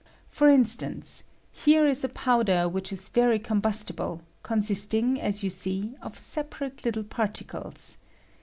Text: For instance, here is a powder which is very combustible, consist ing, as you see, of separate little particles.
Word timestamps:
For 0.29 0.49
instance, 0.49 1.23
here 1.51 1.85
is 1.85 2.03
a 2.03 2.09
powder 2.09 2.67
which 2.67 2.91
is 2.91 3.09
very 3.09 3.37
combustible, 3.37 4.23
consist 4.41 4.95
ing, 4.95 5.21
as 5.21 5.43
you 5.43 5.51
see, 5.51 5.93
of 6.01 6.17
separate 6.17 6.83
little 6.83 7.03
particles. 7.03 7.97